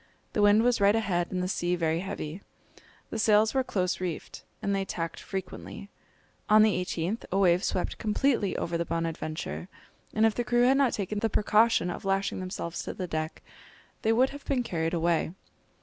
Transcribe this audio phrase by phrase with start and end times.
[0.33, 2.41] The wind was right ahead and the sea very heavy.
[3.11, 5.91] The sails were close reefed, and they tacked frequently.
[6.49, 9.67] On the 18th, a wave swept completely over the Bonadventure;
[10.15, 13.43] and if the crew had not taken the precaution of lashing themselves to the deck,
[14.01, 15.33] they would have been carried away.